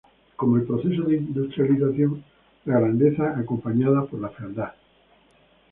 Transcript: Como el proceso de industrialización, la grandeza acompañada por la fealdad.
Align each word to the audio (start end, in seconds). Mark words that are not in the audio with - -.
Como 0.35 0.55
el 0.57 0.63
proceso 0.63 1.03
de 1.03 1.15
industrialización, 1.17 2.23
la 2.65 2.79
grandeza 2.79 3.37
acompañada 3.37 4.03
por 4.07 4.19
la 4.19 4.29
fealdad. 4.29 4.71